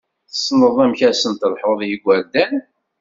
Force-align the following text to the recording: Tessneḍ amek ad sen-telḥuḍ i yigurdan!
Tessneḍ 0.31 0.77
amek 0.83 1.01
ad 1.07 1.15
sen-telḥuḍ 1.15 1.79
i 1.81 1.87
yigurdan! 1.89 2.55